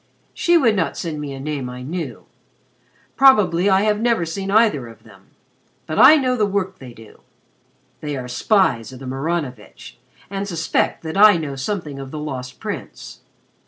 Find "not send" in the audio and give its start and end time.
0.75-1.21